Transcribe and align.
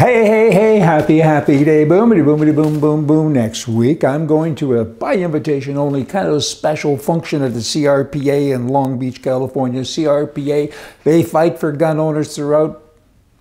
Hey, 0.00 0.24
hey, 0.24 0.50
hey, 0.50 0.78
happy, 0.78 1.18
happy 1.18 1.62
day. 1.62 1.84
Boomity, 1.84 2.24
boomity, 2.24 2.56
boom, 2.56 2.80
boom, 2.80 3.06
boom. 3.06 3.34
Next 3.34 3.68
week, 3.68 4.02
I'm 4.02 4.26
going 4.26 4.54
to 4.54 4.78
a 4.78 4.84
by 4.86 5.16
invitation 5.16 5.76
only 5.76 6.06
kind 6.06 6.26
of 6.26 6.32
a 6.32 6.40
special 6.40 6.96
function 6.96 7.42
at 7.42 7.52
the 7.52 7.58
CRPA 7.58 8.54
in 8.54 8.68
Long 8.68 8.98
Beach, 8.98 9.22
California. 9.22 9.82
CRPA, 9.82 10.72
they 11.04 11.22
fight 11.22 11.58
for 11.58 11.70
gun 11.72 11.98
owners 11.98 12.34
throughout 12.34 12.82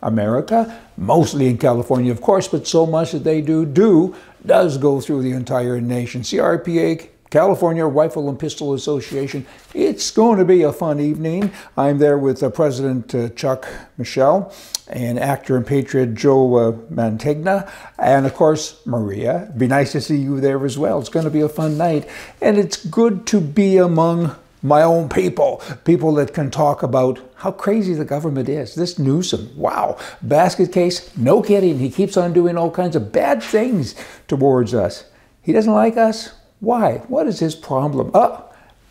America, 0.01 0.77
mostly 0.97 1.47
in 1.47 1.57
California, 1.57 2.11
of 2.11 2.19
course, 2.19 2.49
but 2.49 2.67
so 2.67 2.85
much 2.85 3.13
that 3.13 3.23
they 3.23 3.39
do 3.39 3.65
do 3.65 4.13
does 4.45 4.77
go 4.77 4.99
through 4.99 5.21
the 5.21 5.31
entire 5.31 5.79
nation. 5.79 6.23
CRPA 6.23 7.07
California 7.29 7.85
Rifle 7.85 8.27
and 8.27 8.39
Pistol 8.39 8.73
Association. 8.73 9.45
It's 9.73 10.09
going 10.09 10.39
to 10.39 10.45
be 10.45 10.63
a 10.63 10.73
fun 10.73 10.99
evening. 10.99 11.51
I'm 11.77 11.99
there 11.99 12.17
with 12.17 12.41
uh, 12.41 12.49
President 12.49 13.13
uh, 13.13 13.29
Chuck 13.29 13.67
Michel 13.97 14.53
and 14.87 15.19
actor 15.19 15.55
and 15.55 15.67
patriot 15.67 16.15
Joe 16.15 16.55
uh, 16.55 16.71
Mantegna, 16.91 17.71
and 17.99 18.25
of 18.25 18.33
course 18.33 18.83
Maria. 18.85 19.43
It'd 19.43 19.59
be 19.59 19.67
nice 19.67 19.91
to 19.91 20.01
see 20.01 20.17
you 20.17 20.39
there 20.39 20.65
as 20.65 20.77
well. 20.77 20.99
It's 20.99 21.09
going 21.09 21.25
to 21.25 21.31
be 21.31 21.41
a 21.41 21.49
fun 21.49 21.77
night, 21.77 22.09
and 22.41 22.57
it's 22.57 22.83
good 22.85 23.27
to 23.27 23.39
be 23.39 23.77
among 23.77 24.35
my 24.61 24.81
own 24.81 25.07
people, 25.07 25.61
people 25.85 26.13
that 26.15 26.33
can 26.33 26.51
talk 26.51 26.83
about 26.83 27.19
how 27.35 27.51
crazy 27.51 27.93
the 27.93 28.03
government 28.03 28.49
is. 28.49 28.75
This 28.75 28.99
Newsom, 28.99 29.55
wow, 29.55 29.97
basket 30.21 30.73
case, 30.73 31.15
no 31.15 31.41
kidding. 31.41 31.79
He 31.79 31.89
keeps 31.89 32.17
on 32.17 32.33
doing 32.33 32.57
all 32.57 32.71
kinds 32.71 32.95
of 32.95 33.11
bad 33.11 33.41
things 33.41 33.95
towards 34.27 34.73
us. 34.73 35.05
He 35.41 35.53
doesn't 35.53 35.71
like 35.71 35.95
us. 35.95 36.31
Why? 36.59 36.97
What 37.07 37.27
is 37.27 37.39
his 37.39 37.55
problem? 37.55 38.11
Oh, 38.13 38.45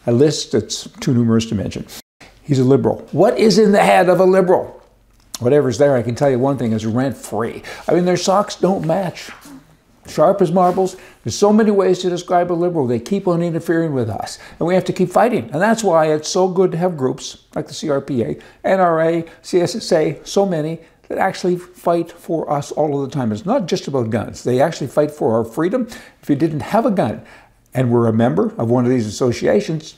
a 0.07 0.13
list 0.13 0.53
that's 0.53 0.89
too 1.01 1.13
numerous 1.13 1.47
to 1.47 1.55
mention. 1.55 1.87
He's 2.43 2.59
a 2.59 2.65
liberal. 2.65 3.07
What 3.13 3.39
is 3.39 3.59
in 3.59 3.73
the 3.73 3.83
head 3.83 4.09
of 4.09 4.21
a 4.21 4.25
liberal? 4.25 4.83
Whatever's 5.41 5.79
there, 5.79 5.95
I 5.95 6.03
can 6.03 6.15
tell 6.15 6.31
you 6.31 6.39
one 6.39 6.57
thing 6.57 6.73
is 6.73 6.87
rent 6.87 7.17
free. 7.17 7.63
I 7.87 7.95
mean, 7.95 8.07
their 8.07 8.17
socks 8.17 8.57
don't 8.57 8.87
match. 8.87 9.31
Sharp 10.09 10.41
as 10.41 10.51
marbles. 10.51 10.97
There's 11.23 11.37
so 11.37 11.53
many 11.53 11.71
ways 11.71 11.99
to 11.99 12.09
describe 12.09 12.51
a 12.51 12.55
liberal. 12.55 12.87
They 12.87 12.99
keep 12.99 13.29
on 13.29 13.43
interfering 13.43 13.93
with 13.93 14.09
us, 14.09 14.39
and 14.59 14.67
we 14.67 14.75
have 14.75 14.85
to 14.87 14.93
keep 14.93 15.11
fighting. 15.11 15.51
And 15.53 15.61
that's 15.61 15.85
why 15.85 16.07
it's 16.07 16.29
so 16.29 16.49
good 16.49 16.73
to 16.73 16.79
have 16.79 16.97
groups 16.97 17.45
like 17.55 17.67
the 17.67 17.75
CRPA, 17.75 18.41
NRA, 18.65 19.29
CSSA, 19.43 20.27
so 20.27 20.47
many 20.47 20.81
that 21.09 21.19
actually 21.19 21.57
fight 21.57 22.11
for 22.11 22.51
us 22.51 22.73
all 22.73 23.03
of 23.03 23.09
the 23.09 23.15
time. 23.15 23.33
It's 23.33 23.45
not 23.45 23.67
just 23.67 23.87
about 23.87 24.11
guns. 24.11 24.45
They 24.45 24.61
actually 24.61 24.87
fight 24.87 25.11
for 25.11 25.37
our 25.37 25.45
freedom. 25.45 25.87
If 26.23 26.31
you 26.31 26.37
didn't 26.37 26.61
have 26.61 26.87
a 26.87 26.91
gun, 26.91 27.23
and 27.79 27.93
were 27.93 28.09
a 28.09 28.13
member 28.13 28.53
of 28.59 28.69
one 28.69 28.85
of 28.85 28.91
these 28.91 29.07
associations, 29.07 29.95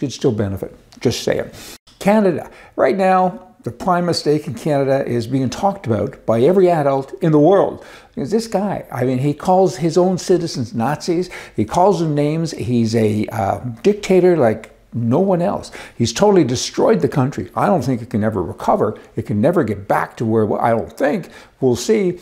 you'd 0.00 0.14
still 0.14 0.32
benefit. 0.32 0.74
Just 0.98 1.24
saying. 1.24 1.50
Canada. 1.98 2.50
Right 2.74 2.96
now, 2.96 3.48
the 3.64 3.70
prime 3.70 4.06
mistake 4.06 4.46
in 4.46 4.54
Canada 4.54 5.06
is 5.06 5.26
being 5.26 5.50
talked 5.50 5.86
about 5.86 6.24
by 6.24 6.40
every 6.40 6.70
adult 6.70 7.12
in 7.22 7.32
the 7.32 7.38
world. 7.38 7.84
Because 8.14 8.30
this 8.30 8.46
guy, 8.46 8.86
I 8.90 9.04
mean, 9.04 9.18
he 9.18 9.34
calls 9.34 9.76
his 9.76 9.98
own 9.98 10.16
citizens 10.16 10.72
Nazis. 10.72 11.28
He 11.54 11.66
calls 11.66 12.00
them 12.00 12.14
names. 12.14 12.52
He's 12.52 12.96
a 12.96 13.26
uh, 13.26 13.58
dictator 13.82 14.38
like 14.38 14.74
no 14.94 15.20
one 15.20 15.42
else. 15.42 15.70
He's 15.98 16.14
totally 16.14 16.44
destroyed 16.44 17.00
the 17.00 17.08
country. 17.08 17.50
I 17.54 17.66
don't 17.66 17.84
think 17.84 18.00
it 18.00 18.08
can 18.08 18.24
ever 18.24 18.42
recover. 18.42 18.98
It 19.16 19.26
can 19.26 19.42
never 19.42 19.64
get 19.64 19.86
back 19.86 20.16
to 20.16 20.24
where, 20.24 20.50
I 20.62 20.70
don't 20.70 20.96
think. 20.96 21.28
We'll 21.60 21.76
see. 21.76 22.20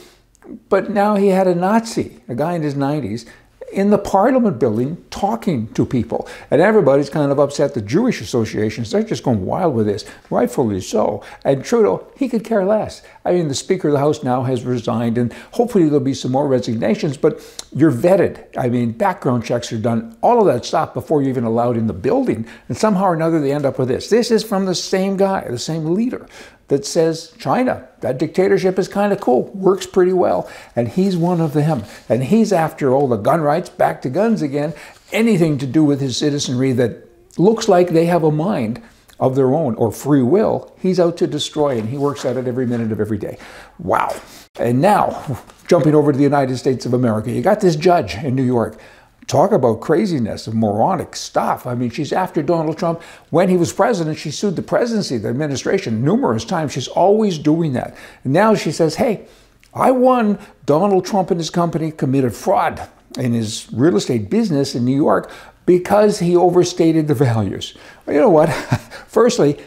But 0.69 0.91
now 0.91 1.15
he 1.15 1.29
had 1.29 1.47
a 1.47 1.55
Nazi, 1.55 2.23
a 2.29 2.35
guy 2.35 2.55
in 2.55 2.63
his 2.63 2.75
90s, 2.75 3.25
in 3.73 3.91
the 3.91 3.99
Parliament 3.99 4.59
building 4.59 5.03
talking 5.11 5.73
to 5.75 5.85
people. 5.85 6.29
And 6.51 6.61
everybody's 6.61 7.11
kind 7.11 7.33
of 7.33 7.39
upset. 7.39 7.75
The 7.75 7.83
Jewish 7.83 8.21
associations, 8.21 8.91
they're 8.91 9.03
just 9.03 9.23
going 9.23 9.45
wild 9.45 9.75
with 9.75 9.87
this, 9.87 10.05
rightfully 10.31 10.81
so. 10.81 11.23
And 11.45 11.65
Trudeau, 11.65 12.07
he 12.17 12.29
could 12.29 12.45
care 12.45 12.65
less. 12.65 13.03
I 13.25 13.33
mean, 13.33 13.49
the 13.49 13.55
Speaker 13.55 13.89
of 13.89 13.93
the 13.93 13.99
House 13.99 14.23
now 14.23 14.43
has 14.45 14.65
resigned, 14.65 15.19
and 15.19 15.33
hopefully 15.53 15.85
there'll 15.85 16.01
be 16.01 16.15
some 16.15 16.33
more 16.33 16.49
resignations, 16.49 17.17
but 17.17 17.41
you're 17.75 17.93
vetted. 17.93 18.47
I 18.57 18.69
mean, 18.69 18.93
background 18.93 19.45
checks 19.45 19.73
are 19.73 19.79
done, 19.79 20.17
all 20.23 20.41
of 20.41 20.47
that 20.47 20.65
stuff 20.65 20.95
before 20.95 21.21
you're 21.21 21.31
even 21.31 21.45
allowed 21.45 21.77
in 21.77 21.87
the 21.87 21.93
building. 21.93 22.47
And 22.69 22.77
somehow 22.77 23.07
or 23.07 23.15
another, 23.15 23.41
they 23.41 23.53
end 23.53 23.67
up 23.67 23.79
with 23.79 23.89
this. 23.89 24.11
This 24.11 24.31
is 24.31 24.45
from 24.45 24.67
the 24.67 24.75
same 24.75 25.17
guy, 25.17 25.47
the 25.49 25.59
same 25.59 25.95
leader 25.95 26.27
that 26.69 26.85
says 26.85 27.33
China, 27.39 27.89
that 28.01 28.19
dictatorship 28.19 28.79
is 28.79 28.89
kind 28.89 29.13
of 29.13 29.21
cool, 29.21 29.45
works 29.55 29.87
pretty 29.87 30.13
well. 30.13 30.51
And 30.75 30.89
he's 30.89 31.17
one 31.17 31.41
of 31.41 31.53
them. 31.53 31.85
And 32.09 32.25
he's 32.25 32.53
after 32.53 32.93
all 32.93 33.09
the 33.09 33.17
gun 33.17 33.41
rights, 33.41 33.69
back 33.69 34.03
to 34.03 34.11
guns 34.11 34.43
again, 34.43 34.75
anything 35.13 35.59
to 35.59 35.67
do 35.67 35.85
with 35.85 36.01
his 36.01 36.17
citizenry 36.17 36.73
that 36.73 37.09
looks 37.39 37.69
like 37.69 37.91
they 37.91 38.07
have 38.07 38.25
a 38.25 38.33
mind 38.33 38.83
of 39.19 39.35
their 39.35 39.55
own 39.55 39.75
or 39.77 39.91
free 39.91 40.23
will, 40.23 40.75
he's 40.81 41.01
out 41.01 41.17
to 41.17 41.27
destroy 41.27 41.79
and 41.79 41.89
he 41.89 41.97
works 41.97 42.25
at 42.25 42.37
it 42.37 42.47
every 42.47 42.67
minute 42.67 42.93
of 42.93 43.01
every 43.01 43.19
day. 43.19 43.39
Wow. 43.79 44.15
And 44.59 44.81
now, 44.81 45.41
jumping 45.69 45.95
over 45.95 46.13
to 46.13 46.19
the 46.19 46.25
United 46.25 46.57
States 46.59 46.85
of 46.85 46.93
America, 46.93 47.31
you 47.31 47.43
got 47.43 47.61
this 47.61 47.77
judge 47.77 48.17
in 48.17 48.35
New 48.35 48.43
York 48.43 48.79
talk 49.27 49.53
about 49.53 49.81
craziness 49.81 50.47
and 50.47 50.59
moronic 50.59 51.17
stuff. 51.17 51.67
I 51.67 51.75
mean, 51.75 51.91
she's 51.91 52.13
after 52.13 52.43
Donald 52.43 52.79
Trump. 52.79 53.03
When 53.31 53.49
he 53.49 53.57
was 53.57 53.73
president, 53.73 54.19
she 54.19 54.31
sued 54.31 54.57
the 54.57 54.63
presidency, 54.63 55.19
the 55.19 55.29
administration, 55.29 56.05
numerous 56.05 56.45
times. 56.45 56.73
She's 56.73 56.89
always 56.89 57.39
doing 57.39 57.73
that. 57.73 57.97
And 58.25 58.33
now 58.33 58.55
she 58.55 58.71
says, 58.71 58.97
hey, 58.97 59.27
I 59.75 59.91
won. 59.91 60.39
Donald 60.65 61.05
Trump 61.05 61.31
and 61.31 61.41
his 61.41 61.51
company 61.51 61.91
committed 61.91 62.35
fraud 62.35 62.89
in 63.19 63.33
his 63.33 63.69
real 63.73 63.97
estate 63.97 64.31
business 64.31 64.75
in 64.75 64.85
New 64.85 64.97
York 64.97 65.31
because 65.65 66.21
he 66.21 66.37
overstated 66.37 67.09
the 67.09 67.15
values. 67.15 67.77
Well, 68.05 68.15
you 68.15 68.21
know 68.21 68.31
what? 68.31 68.47
Firstly, 69.09 69.59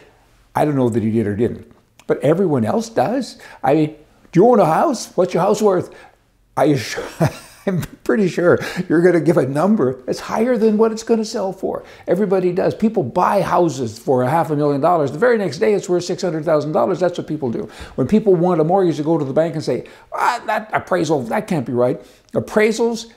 I 0.54 0.64
don't 0.64 0.76
know 0.76 0.88
that 0.88 1.02
he 1.02 1.10
did 1.10 1.26
or 1.26 1.36
didn't, 1.36 1.70
but 2.06 2.18
everyone 2.20 2.64
else 2.64 2.88
does. 2.88 3.38
I 3.62 3.74
mean, 3.74 3.96
do 4.32 4.40
you 4.40 4.48
own 4.48 4.60
a 4.60 4.66
house? 4.66 5.14
What's 5.16 5.34
your 5.34 5.42
house 5.42 5.60
worth? 5.60 5.94
I 6.56 6.76
I'm 7.66 7.82
pretty 8.04 8.28
sure 8.28 8.58
you're 8.88 9.02
going 9.02 9.14
to 9.14 9.20
give 9.20 9.36
a 9.36 9.46
number 9.46 10.00
that's 10.02 10.20
higher 10.20 10.56
than 10.56 10.78
what 10.78 10.92
it's 10.92 11.02
going 11.02 11.18
to 11.18 11.24
sell 11.24 11.52
for. 11.52 11.84
Everybody 12.06 12.52
does. 12.52 12.74
People 12.74 13.02
buy 13.02 13.42
houses 13.42 13.98
for 13.98 14.22
a 14.22 14.30
half 14.30 14.50
a 14.50 14.56
million 14.56 14.80
dollars. 14.80 15.12
The 15.12 15.18
very 15.18 15.38
next 15.38 15.58
day, 15.58 15.74
it's 15.74 15.88
worth 15.88 16.04
$600,000. 16.04 16.98
That's 16.98 17.18
what 17.18 17.26
people 17.26 17.50
do. 17.50 17.68
When 17.96 18.06
people 18.06 18.34
want 18.34 18.60
a 18.60 18.64
mortgage, 18.64 18.96
they 18.96 19.04
go 19.04 19.18
to 19.18 19.24
the 19.24 19.32
bank 19.32 19.54
and 19.54 19.64
say, 19.64 19.86
ah, 20.12 20.42
that 20.46 20.70
appraisal, 20.72 21.22
that 21.24 21.46
can't 21.46 21.66
be 21.66 21.72
right. 21.72 22.00
Appraisals, 22.32 23.12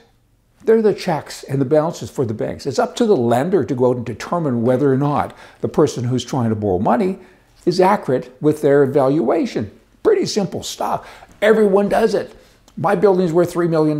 they're 0.64 0.82
the 0.82 0.94
checks 0.94 1.42
and 1.44 1.60
the 1.60 1.66
balances 1.66 2.10
for 2.10 2.24
the 2.24 2.34
banks. 2.34 2.66
It's 2.66 2.78
up 2.78 2.96
to 2.96 3.06
the 3.06 3.16
lender 3.16 3.64
to 3.64 3.74
go 3.74 3.90
out 3.90 3.96
and 3.96 4.06
determine 4.06 4.62
whether 4.62 4.92
or 4.92 4.96
not 4.96 5.36
the 5.60 5.68
person 5.68 6.04
who's 6.04 6.24
trying 6.24 6.50
to 6.50 6.56
borrow 6.56 6.78
money 6.78 7.18
is 7.66 7.80
accurate 7.80 8.34
with 8.42 8.62
their 8.62 8.82
evaluation. 8.82 9.70
Pretty 10.02 10.26
simple 10.26 10.62
stuff. 10.62 11.08
Everyone 11.40 11.88
does 11.88 12.14
it. 12.14 12.34
My 12.76 12.94
building's 12.94 13.32
worth 13.32 13.54
$3 13.54 13.68
million. 13.68 13.98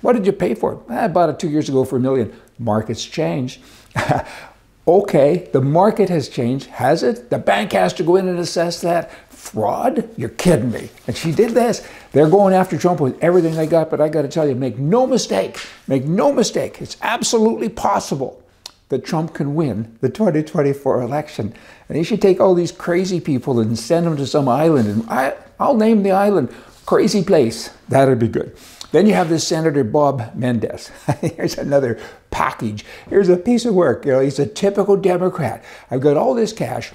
What 0.00 0.14
did 0.14 0.24
you 0.24 0.32
pay 0.32 0.54
for 0.54 0.74
it? 0.74 0.78
Eh, 0.90 1.04
I 1.04 1.08
bought 1.08 1.28
it 1.28 1.38
two 1.38 1.50
years 1.50 1.68
ago 1.68 1.84
for 1.84 1.96
a 1.96 2.00
million. 2.00 2.34
Markets 2.58 3.04
change. 3.04 3.60
okay, 4.88 5.48
the 5.52 5.60
market 5.60 6.08
has 6.08 6.28
changed. 6.28 6.66
Has 6.66 7.02
it? 7.02 7.28
The 7.28 7.38
bank 7.38 7.72
has 7.72 7.92
to 7.94 8.02
go 8.02 8.16
in 8.16 8.28
and 8.28 8.38
assess 8.38 8.80
that. 8.80 9.10
Fraud? 9.30 10.08
You're 10.16 10.30
kidding 10.30 10.72
me. 10.72 10.88
And 11.06 11.16
she 11.16 11.30
did 11.30 11.52
this. 11.52 11.86
They're 12.12 12.28
going 12.28 12.54
after 12.54 12.78
Trump 12.78 13.00
with 13.00 13.22
everything 13.22 13.54
they 13.54 13.66
got, 13.66 13.90
but 13.90 14.00
I 14.00 14.08
got 14.08 14.22
to 14.22 14.28
tell 14.28 14.48
you, 14.48 14.54
make 14.54 14.78
no 14.78 15.06
mistake, 15.06 15.60
make 15.86 16.04
no 16.04 16.32
mistake, 16.32 16.80
it's 16.80 16.96
absolutely 17.02 17.68
possible 17.68 18.42
that 18.88 19.04
Trump 19.04 19.34
can 19.34 19.54
win 19.54 19.96
the 20.00 20.08
2024 20.08 21.02
election. 21.02 21.52
And 21.88 21.98
he 21.98 22.04
should 22.04 22.22
take 22.22 22.40
all 22.40 22.54
these 22.54 22.72
crazy 22.72 23.20
people 23.20 23.60
and 23.60 23.78
send 23.78 24.06
them 24.06 24.16
to 24.16 24.26
some 24.26 24.48
island. 24.48 24.88
And 24.88 25.10
I, 25.10 25.34
I'll 25.58 25.76
name 25.76 26.02
the 26.02 26.12
island 26.12 26.54
Crazy 26.86 27.24
place. 27.24 27.70
That'd 27.88 28.20
be 28.20 28.28
good. 28.28 28.56
Then 28.92 29.06
you 29.06 29.14
have 29.14 29.28
this 29.28 29.46
Senator 29.46 29.82
Bob 29.82 30.34
Menendez. 30.34 30.88
Here's 31.20 31.58
another 31.58 31.98
package. 32.30 32.84
Here's 33.10 33.28
a 33.28 33.36
piece 33.36 33.64
of 33.64 33.74
work. 33.74 34.06
You 34.06 34.12
know, 34.12 34.20
he's 34.20 34.38
a 34.38 34.46
typical 34.46 34.96
Democrat. 34.96 35.64
I've 35.90 36.00
got 36.00 36.16
all 36.16 36.34
this 36.34 36.52
cash, 36.52 36.92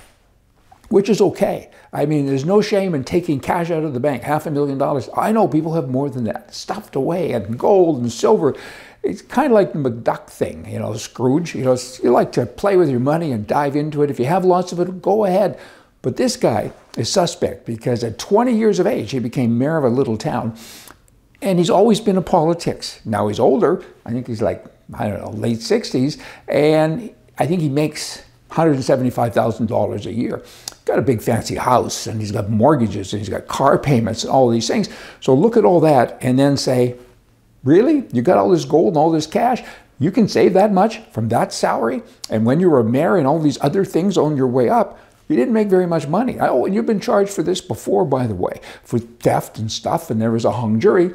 which 0.87 1.09
is 1.09 1.19
okay. 1.19 1.69
I 1.91 2.05
mean, 2.05 2.25
there's 2.25 2.45
no 2.45 2.61
shame 2.61 2.95
in 2.95 3.03
taking 3.03 3.41
cash 3.41 3.69
out 3.69 3.83
of 3.83 3.93
the 3.93 3.99
bank, 3.99 4.23
half 4.23 4.45
a 4.45 4.51
million 4.51 4.77
dollars. 4.77 5.09
I 5.15 5.33
know 5.33 5.47
people 5.47 5.73
have 5.73 5.89
more 5.89 6.09
than 6.09 6.23
that, 6.23 6.55
stuffed 6.55 6.95
away, 6.95 7.33
and 7.33 7.59
gold 7.59 8.01
and 8.01 8.11
silver. 8.11 8.55
It's 9.03 9.21
kind 9.21 9.47
of 9.47 9.53
like 9.53 9.73
the 9.73 9.79
McDuck 9.79 10.29
thing, 10.29 10.65
you 10.71 10.79
know, 10.79 10.95
Scrooge. 10.95 11.53
You 11.53 11.65
know, 11.65 11.77
you 12.01 12.11
like 12.11 12.31
to 12.33 12.45
play 12.45 12.77
with 12.77 12.89
your 12.89 13.01
money 13.01 13.33
and 13.33 13.45
dive 13.45 13.75
into 13.75 14.03
it. 14.03 14.09
If 14.09 14.19
you 14.19 14.25
have 14.25 14.45
lots 14.45 14.71
of 14.71 14.79
it, 14.79 15.01
go 15.01 15.25
ahead. 15.25 15.59
But 16.01 16.17
this 16.17 16.37
guy 16.37 16.71
is 16.97 17.11
suspect 17.11 17.65
because 17.65 18.03
at 18.03 18.17
20 18.17 18.55
years 18.55 18.79
of 18.79 18.87
age, 18.87 19.11
he 19.11 19.19
became 19.19 19.57
mayor 19.57 19.77
of 19.77 19.83
a 19.83 19.89
little 19.89 20.17
town. 20.17 20.55
And 21.41 21.57
he's 21.57 21.69
always 21.69 21.99
been 21.99 22.17
in 22.17 22.23
politics. 22.23 22.99
Now 23.05 23.27
he's 23.27 23.39
older. 23.39 23.83
I 24.05 24.11
think 24.11 24.27
he's 24.27 24.41
like, 24.41 24.65
I 24.93 25.07
don't 25.07 25.21
know, 25.21 25.31
late 25.31 25.59
60s. 25.59 26.21
And 26.47 27.13
I 27.39 27.47
think 27.47 27.61
he 27.61 27.69
makes 27.69 28.23
$175,000 28.51 30.05
a 30.05 30.13
year. 30.13 30.43
Got 30.85 30.99
a 30.99 31.01
big 31.01 31.21
fancy 31.21 31.55
house 31.55 32.07
and 32.07 32.19
he's 32.19 32.31
got 32.31 32.49
mortgages 32.49 33.13
and 33.13 33.21
he's 33.21 33.29
got 33.29 33.47
car 33.47 33.77
payments 33.77 34.23
and 34.23 34.31
all 34.31 34.49
these 34.49 34.67
things. 34.67 34.89
So 35.19 35.33
look 35.33 35.57
at 35.57 35.65
all 35.65 35.79
that 35.79 36.17
and 36.21 36.37
then 36.37 36.57
say, 36.57 36.97
really? 37.63 38.05
You 38.11 38.21
got 38.21 38.37
all 38.37 38.49
this 38.49 38.65
gold 38.65 38.89
and 38.89 38.97
all 38.97 39.11
this 39.11 39.27
cash? 39.27 39.63
You 39.99 40.11
can 40.11 40.27
save 40.27 40.53
that 40.53 40.73
much 40.73 40.99
from 41.11 41.29
that 41.29 41.53
salary? 41.53 42.01
And 42.29 42.45
when 42.45 42.59
you 42.59 42.69
were 42.69 42.79
a 42.79 42.83
mayor 42.83 43.17
and 43.17 43.27
all 43.27 43.39
these 43.39 43.59
other 43.61 43.85
things 43.85 44.17
on 44.17 44.35
your 44.35 44.47
way 44.47 44.67
up, 44.67 44.99
You 45.31 45.37
didn't 45.37 45.53
make 45.53 45.69
very 45.69 45.87
much 45.87 46.09
money. 46.09 46.37
Oh, 46.41 46.65
and 46.65 46.75
you've 46.75 46.85
been 46.85 46.99
charged 46.99 47.31
for 47.31 47.41
this 47.41 47.61
before, 47.61 48.03
by 48.03 48.27
the 48.27 48.35
way, 48.35 48.59
for 48.83 48.99
theft 48.99 49.57
and 49.57 49.71
stuff, 49.71 50.11
and 50.11 50.21
there 50.21 50.29
was 50.29 50.43
a 50.43 50.51
hung 50.51 50.77
jury. 50.77 51.13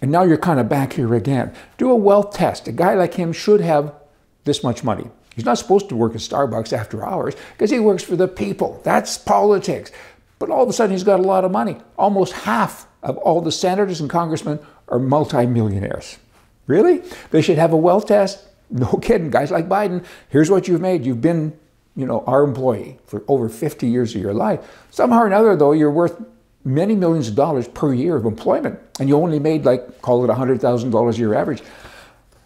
And 0.00 0.10
now 0.10 0.24
you're 0.24 0.36
kind 0.36 0.58
of 0.58 0.68
back 0.68 0.94
here 0.94 1.14
again. 1.14 1.54
Do 1.78 1.88
a 1.88 1.94
wealth 1.94 2.34
test. 2.34 2.66
A 2.66 2.72
guy 2.72 2.94
like 2.94 3.14
him 3.14 3.32
should 3.32 3.60
have 3.60 3.94
this 4.42 4.64
much 4.64 4.82
money. 4.82 5.08
He's 5.36 5.44
not 5.44 5.58
supposed 5.58 5.88
to 5.90 5.94
work 5.94 6.16
at 6.16 6.22
Starbucks 6.22 6.72
after 6.72 7.04
hours 7.04 7.36
because 7.52 7.70
he 7.70 7.78
works 7.78 8.02
for 8.02 8.16
the 8.16 8.26
people. 8.26 8.80
That's 8.82 9.16
politics. 9.16 9.92
But 10.40 10.50
all 10.50 10.64
of 10.64 10.68
a 10.68 10.72
sudden, 10.72 10.90
he's 10.90 11.04
got 11.04 11.20
a 11.20 11.22
lot 11.22 11.44
of 11.44 11.52
money. 11.52 11.76
Almost 11.96 12.32
half 12.32 12.88
of 13.04 13.16
all 13.18 13.40
the 13.40 13.52
senators 13.52 14.00
and 14.00 14.10
congressmen 14.10 14.58
are 14.88 14.98
multimillionaires. 14.98 16.18
Really? 16.66 17.04
They 17.30 17.42
should 17.42 17.58
have 17.58 17.72
a 17.72 17.76
wealth 17.76 18.08
test? 18.08 18.44
No 18.72 18.94
kidding. 19.02 19.30
Guys 19.30 19.50
like 19.50 19.68
Biden, 19.68 20.02
here's 20.30 20.50
what 20.50 20.66
you've 20.66 20.80
made. 20.80 21.04
You've 21.04 21.20
been, 21.20 21.52
you 21.96 22.06
know, 22.06 22.24
our 22.26 22.44
employee 22.44 22.98
for 23.04 23.22
over 23.28 23.48
50 23.48 23.86
years 23.86 24.14
of 24.14 24.22
your 24.22 24.34
life. 24.34 24.60
Somehow 24.90 25.20
or 25.20 25.26
another, 25.26 25.56
though, 25.56 25.72
you're 25.72 25.90
worth 25.90 26.22
many 26.64 26.94
millions 26.94 27.28
of 27.28 27.34
dollars 27.34 27.68
per 27.68 27.92
year 27.92 28.16
of 28.16 28.24
employment, 28.24 28.78
and 29.00 29.08
you 29.08 29.16
only 29.16 29.38
made 29.38 29.64
like, 29.64 30.00
call 30.00 30.24
it 30.24 30.28
$100,000 30.28 31.12
a 31.14 31.16
year 31.16 31.34
average. 31.34 31.62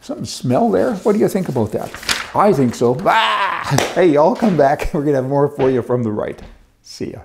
Something 0.01 0.25
smell 0.25 0.71
there? 0.71 0.95
What 0.97 1.13
do 1.15 1.19
you 1.19 1.29
think 1.29 1.49
about 1.49 1.73
that? 1.73 1.91
I 2.35 2.53
think 2.53 2.75
so. 2.75 2.97
Ah! 3.05 3.43
Hey, 3.97 4.13
y'all 4.13 4.37
come 4.37 4.57
back. 4.57 4.91
We're 4.95 5.01
going 5.01 5.15
to 5.15 5.23
have 5.23 5.29
more 5.29 5.49
for 5.49 5.69
you 5.69 5.83
from 5.83 6.05
the 6.05 6.13
right. 6.13 6.41
See 6.83 7.11
ya. 7.13 7.21